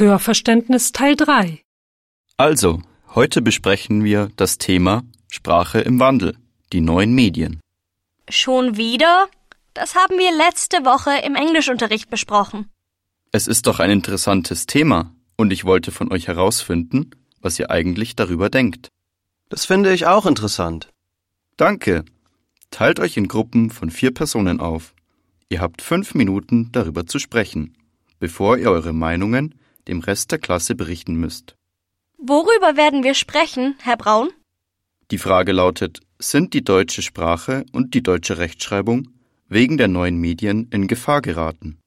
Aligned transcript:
Hörverständnis 0.00 0.92
Teil 0.92 1.14
3 1.14 1.60
Also, 2.38 2.80
heute 3.14 3.42
besprechen 3.42 4.02
wir 4.02 4.30
das 4.36 4.56
Thema 4.56 5.02
Sprache 5.30 5.80
im 5.80 6.00
Wandel, 6.00 6.38
die 6.72 6.80
neuen 6.80 7.14
Medien. 7.14 7.60
Schon 8.26 8.78
wieder? 8.78 9.28
Das 9.74 9.94
haben 9.96 10.16
wir 10.16 10.34
letzte 10.34 10.86
Woche 10.86 11.10
im 11.22 11.34
Englischunterricht 11.34 12.08
besprochen. 12.08 12.70
Es 13.30 13.46
ist 13.46 13.66
doch 13.66 13.78
ein 13.78 13.90
interessantes 13.90 14.64
Thema 14.64 15.12
und 15.36 15.52
ich 15.52 15.66
wollte 15.66 15.92
von 15.92 16.10
euch 16.10 16.28
herausfinden, 16.28 17.10
was 17.42 17.58
ihr 17.58 17.70
eigentlich 17.70 18.16
darüber 18.16 18.48
denkt. 18.48 18.88
Das 19.50 19.66
finde 19.66 19.92
ich 19.92 20.06
auch 20.06 20.24
interessant. 20.24 20.88
Danke. 21.58 22.06
Teilt 22.70 23.00
euch 23.00 23.18
in 23.18 23.28
Gruppen 23.28 23.68
von 23.68 23.90
vier 23.90 24.14
Personen 24.14 24.60
auf. 24.60 24.94
Ihr 25.50 25.60
habt 25.60 25.82
fünf 25.82 26.14
Minuten 26.14 26.72
darüber 26.72 27.04
zu 27.04 27.18
sprechen, 27.18 27.76
bevor 28.18 28.56
ihr 28.56 28.70
eure 28.70 28.94
Meinungen 28.94 29.56
dem 29.90 30.00
Rest 30.00 30.30
der 30.30 30.38
Klasse 30.38 30.74
berichten 30.74 31.16
müsst. 31.16 31.56
Worüber 32.16 32.76
werden 32.76 33.02
wir 33.02 33.14
sprechen, 33.14 33.74
Herr 33.80 33.96
Braun? 33.96 34.30
Die 35.10 35.18
Frage 35.18 35.52
lautet, 35.52 36.00
sind 36.18 36.54
die 36.54 36.62
deutsche 36.62 37.02
Sprache 37.02 37.64
und 37.72 37.94
die 37.94 38.02
deutsche 38.02 38.38
Rechtschreibung 38.38 39.08
wegen 39.48 39.76
der 39.76 39.88
neuen 39.88 40.16
Medien 40.16 40.68
in 40.70 40.86
Gefahr 40.86 41.20
geraten? 41.20 41.78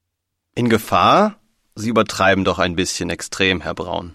In 0.54 0.68
Gefahr? 0.68 1.40
Sie 1.74 1.88
übertreiben 1.88 2.44
doch 2.44 2.58
ein 2.58 2.76
bisschen 2.76 3.10
extrem, 3.10 3.60
Herr 3.62 3.74
Braun. 3.74 4.14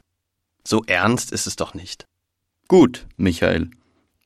So 0.63 0.83
ernst 0.85 1.31
ist 1.31 1.47
es 1.47 1.55
doch 1.55 1.73
nicht. 1.73 2.05
Gut, 2.67 3.08
Michael. 3.17 3.71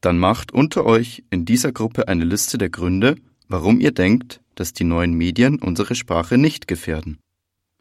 Dann 0.01 0.19
macht 0.19 0.51
unter 0.51 0.85
euch 0.85 1.23
in 1.29 1.45
dieser 1.45 1.71
Gruppe 1.71 2.09
eine 2.09 2.25
Liste 2.25 2.57
der 2.57 2.69
Gründe, 2.69 3.15
warum 3.47 3.79
ihr 3.79 3.91
denkt, 3.91 4.41
dass 4.55 4.73
die 4.73 4.83
neuen 4.83 5.13
Medien 5.13 5.59
unsere 5.59 5.95
Sprache 5.95 6.37
nicht 6.37 6.67
gefährden. 6.67 7.19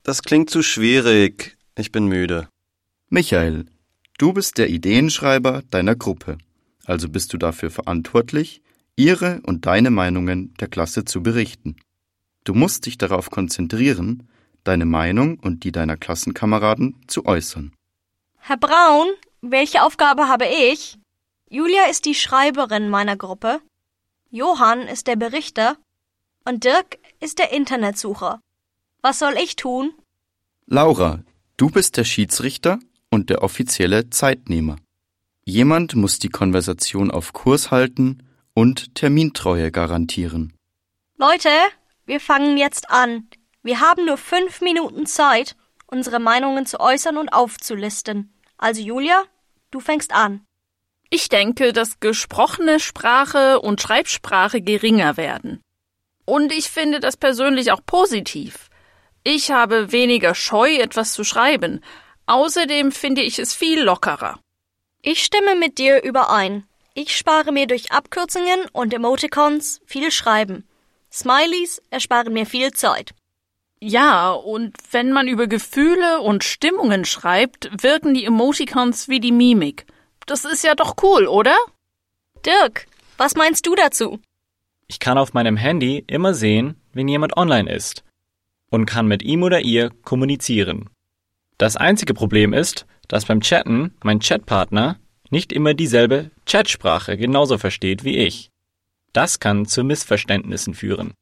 Das 0.05 0.23
klingt 0.23 0.49
zu 0.49 0.62
schwierig. 0.62 1.57
Ich 1.75 1.91
bin 1.91 2.07
müde. 2.07 2.49
Michael, 3.09 3.67
du 4.19 4.35
bist 4.35 4.59
der 4.59 4.69
Ideenschreiber 4.69 5.62
deiner 5.70 5.97
Gruppe, 5.97 6.37
also 6.84 7.09
bist 7.09 7.33
du 7.33 7.39
dafür 7.39 7.70
verantwortlich, 7.70 8.62
ihre 8.97 9.41
und 9.47 9.65
deine 9.65 9.91
Meinungen 9.91 10.53
der 10.61 10.69
Klasse 10.69 11.06
zu 11.06 11.23
berichten. 11.23 11.77
Du 12.45 12.53
musst 12.53 12.84
dich 12.84 12.98
darauf 12.98 13.31
konzentrieren, 13.31 14.28
deine 14.65 14.84
Meinung 14.84 15.39
und 15.39 15.65
die 15.65 15.73
deiner 15.73 15.97
Klassenkameraden 15.97 17.00
zu 17.06 17.25
äußern. 17.25 17.73
Herr 18.39 18.59
Braun, 18.59 19.09
welche 19.41 19.83
Aufgabe 19.83 20.28
habe 20.28 20.47
ich? 20.47 20.98
Julia 21.48 21.84
ist 21.91 22.05
die 22.05 22.15
Schreiberin 22.15 22.91
meiner 22.91 23.17
Gruppe, 23.17 23.61
Johann 24.31 24.83
ist 24.89 25.06
der 25.06 25.17
Berichter 25.17 25.77
und 26.45 26.65
Dirk 26.65 26.98
ist 27.20 27.39
der 27.39 27.53
Internetsucher. 27.53 28.41
Was 29.00 29.19
soll 29.19 29.34
ich 29.43 29.56
tun? 29.56 29.93
Laura, 30.67 31.23
du 31.56 31.70
bist 31.70 31.97
der 31.97 32.05
Schiedsrichter 32.05 32.78
und 33.11 33.31
der 33.31 33.42
offizielle 33.42 34.11
Zeitnehmer. 34.11 34.77
Jemand 35.45 35.94
muss 35.97 36.19
die 36.19 36.28
Konversation 36.28 37.11
auf 37.11 37.33
Kurs 37.33 37.70
halten 37.70 38.22
und 38.55 38.94
Termintreue 38.94 39.70
garantieren. 39.70 40.53
Leute, 41.17 41.50
wir 42.06 42.20
fangen 42.20 42.56
jetzt 42.56 42.91
an. 42.91 43.28
Wir 43.62 43.81
haben 43.81 44.06
nur 44.06 44.17
fünf 44.17 44.61
Minuten 44.61 45.06
Zeit, 45.06 45.56
unsere 45.86 46.19
Meinungen 46.19 46.67
zu 46.67 46.81
äußern 46.81 47.17
und 47.17 47.28
aufzulisten. 47.31 48.33
Also 48.56 48.81
Julia, 48.81 49.25
du 49.70 49.81
fängst 49.81 50.12
an. 50.12 50.44
Ich 51.11 51.28
denke, 51.28 51.72
dass 51.72 52.00
gesprochene 52.00 52.81
Sprache 52.81 53.61
und 53.61 53.83
Schreibsprache 53.83 54.62
geringer 54.62 55.16
werden. 55.16 55.61
Und 56.25 56.53
ich 56.53 56.70
finde 56.70 57.00
das 57.00 57.16
persönlich 57.16 57.72
auch 57.72 57.84
positiv. 57.84 58.70
Ich 59.25 59.53
habe 59.53 59.92
weniger 59.92 60.34
Scheu, 60.34 60.77
etwas 60.77 61.12
zu 61.12 61.23
schreiben. 61.23 61.81
Außerdem 62.27 62.91
finde 62.91 63.23
ich 63.23 63.39
es 63.39 63.55
viel 63.55 63.81
lockerer. 63.81 64.41
Ich 65.01 65.23
stimme 65.23 65.55
mit 65.55 65.78
dir 65.78 66.03
überein. 66.03 66.65
Ich 66.95 67.17
spare 67.17 67.53
mir 67.53 67.67
durch 67.67 67.93
Abkürzungen 67.93 68.67
und 68.73 68.93
Emoticons 68.93 69.81
viel 69.87 70.10
Schreiben. 70.10 70.66
Smileys 71.12 71.81
ersparen 71.91 72.33
mir 72.33 72.47
viel 72.47 72.72
Zeit. 72.72 73.15
Ja, 73.81 74.33
und 74.33 74.77
wenn 74.91 75.12
man 75.12 75.28
über 75.28 75.47
Gefühle 75.47 76.21
und 76.21 76.44
Stimmungen 76.44 77.04
schreibt, 77.04 77.71
wirken 77.83 78.15
die 78.15 78.25
Emoticons 78.25 79.09
wie 79.09 79.21
die 79.21 79.33
Mimik. 79.33 79.87
Das 80.27 80.44
ist 80.44 80.65
ja 80.65 80.75
doch 80.75 80.97
cool, 81.03 81.27
oder? 81.27 81.56
Dirk, 82.44 82.87
was 83.19 83.34
meinst 83.34 83.66
du 83.66 83.75
dazu? 83.75 84.21
Ich 84.87 85.00
kann 85.00 85.19
auf 85.19 85.33
meinem 85.33 85.56
Handy 85.56 86.04
immer 86.06 86.34
sehen, 86.34 86.81
wenn 86.93 87.09
jemand 87.09 87.37
online 87.37 87.72
ist 87.72 88.04
und 88.72 88.87
kann 88.87 89.06
mit 89.06 89.22
ihm 89.22 89.43
oder 89.43 89.60
ihr 89.60 89.91
kommunizieren. 90.03 90.88
Das 91.59 91.77
einzige 91.77 92.15
Problem 92.15 92.55
ist, 92.55 92.87
dass 93.06 93.27
beim 93.27 93.43
Chatten 93.43 93.94
mein 94.03 94.19
Chatpartner 94.19 94.99
nicht 95.31 95.53
immer 95.53 95.75
dieselbe 95.75 96.31
Chatsprache 96.47 97.19
genauso 97.19 97.59
versteht 97.59 98.03
wie 98.03 98.16
ich. 98.16 98.50
Das 99.12 99.41
kann 99.41 99.66
zu 99.66 99.84
Missverständnissen 99.84 100.72
führen. 100.72 101.12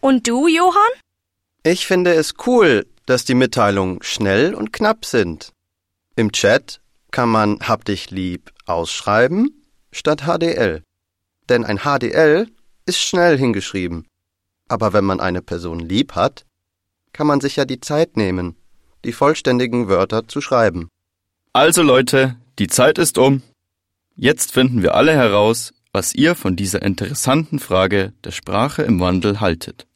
Und 0.00 0.26
du, 0.26 0.48
Johann? 0.48 0.92
Ich 1.62 1.86
finde 1.86 2.14
es 2.14 2.34
cool, 2.46 2.84
dass 3.06 3.24
die 3.24 3.34
Mitteilungen 3.34 4.02
schnell 4.02 4.54
und 4.54 4.72
knapp 4.72 5.04
sind. 5.04 5.52
Im 6.16 6.32
Chat 6.32 6.80
kann 7.12 7.28
man 7.28 7.60
hab 7.60 7.84
dich 7.84 8.10
lieb 8.10 8.50
ausschreiben 8.66 9.62
statt 9.92 10.22
HDL. 10.22 10.82
Denn 11.48 11.64
ein 11.64 11.78
HDL 11.78 12.48
ist 12.86 12.98
schnell 12.98 13.38
hingeschrieben. 13.38 14.08
Aber 14.66 14.92
wenn 14.92 15.04
man 15.04 15.20
eine 15.20 15.42
Person 15.42 15.78
lieb 15.78 16.16
hat, 16.16 16.44
kann 17.18 17.26
man 17.26 17.40
sich 17.40 17.56
ja 17.56 17.64
die 17.64 17.80
Zeit 17.80 18.16
nehmen, 18.16 18.54
die 19.04 19.10
vollständigen 19.10 19.88
Wörter 19.88 20.28
zu 20.28 20.40
schreiben. 20.40 20.88
Also 21.52 21.82
Leute, 21.82 22.36
die 22.60 22.68
Zeit 22.68 22.96
ist 22.96 23.18
um. 23.18 23.42
Jetzt 24.14 24.52
finden 24.52 24.82
wir 24.82 24.94
alle 24.94 25.14
heraus, 25.14 25.74
was 25.90 26.14
ihr 26.14 26.36
von 26.36 26.54
dieser 26.54 26.80
interessanten 26.82 27.58
Frage 27.58 28.12
der 28.22 28.30
Sprache 28.30 28.82
im 28.82 29.00
Wandel 29.00 29.40
haltet. 29.40 29.88